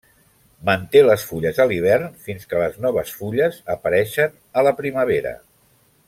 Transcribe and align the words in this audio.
Manté 0.69 1.01
les 1.07 1.25
fulles 1.31 1.59
a 1.65 1.67
l'hivern 1.71 2.15
fins 2.27 2.49
que 2.53 2.63
les 2.63 2.79
noves 2.87 3.13
fulles 3.21 3.59
apareixen 3.77 4.35
a 4.63 4.69
la 4.69 4.73
primavera. 4.85 5.35